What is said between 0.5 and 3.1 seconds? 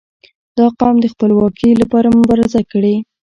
•دا قوم د خپلواکي لپاره مبارزه کړې.